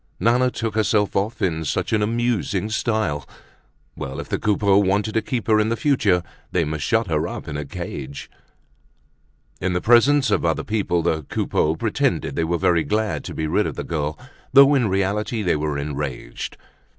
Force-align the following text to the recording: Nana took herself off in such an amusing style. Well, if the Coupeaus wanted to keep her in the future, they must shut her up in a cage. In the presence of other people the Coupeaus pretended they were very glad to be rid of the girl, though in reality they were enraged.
Nana 0.19 0.49
took 0.49 0.73
herself 0.73 1.15
off 1.15 1.43
in 1.43 1.63
such 1.63 1.93
an 1.93 2.01
amusing 2.01 2.71
style. 2.71 3.23
Well, 3.95 4.19
if 4.19 4.29
the 4.29 4.39
Coupeaus 4.39 4.83
wanted 4.83 5.13
to 5.13 5.21
keep 5.21 5.45
her 5.45 5.59
in 5.59 5.69
the 5.69 5.75
future, 5.77 6.23
they 6.51 6.63
must 6.63 6.83
shut 6.83 7.05
her 7.05 7.27
up 7.27 7.47
in 7.47 7.55
a 7.55 7.65
cage. 7.65 8.27
In 9.61 9.73
the 9.73 9.79
presence 9.79 10.31
of 10.31 10.43
other 10.43 10.63
people 10.63 11.03
the 11.03 11.21
Coupeaus 11.25 11.77
pretended 11.77 12.35
they 12.35 12.43
were 12.45 12.57
very 12.57 12.83
glad 12.83 13.23
to 13.25 13.35
be 13.35 13.45
rid 13.45 13.67
of 13.67 13.75
the 13.75 13.83
girl, 13.83 14.17
though 14.51 14.73
in 14.73 14.87
reality 14.89 15.43
they 15.43 15.55
were 15.55 15.77
enraged. 15.77 16.57